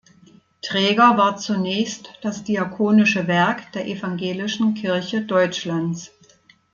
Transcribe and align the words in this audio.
Träger 0.63 1.15
war 1.19 1.37
zunächst 1.37 2.09
das 2.23 2.43
diakonische 2.43 3.27
Werk 3.27 3.71
der 3.73 3.85
evangelischen 3.85 4.73
Kirche 4.73 5.21
Deutschlands. 5.21 6.09